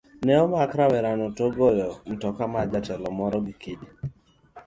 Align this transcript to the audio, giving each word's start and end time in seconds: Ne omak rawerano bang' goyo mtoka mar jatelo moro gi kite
Ne 0.25 0.33
omak 0.43 0.71
rawerano 0.79 1.25
bang' 1.35 1.55
goyo 1.57 1.89
mtoka 2.11 2.43
mar 2.53 2.65
jatelo 2.71 3.07
moro 3.17 3.37
gi 3.45 3.53
kite 3.61 3.89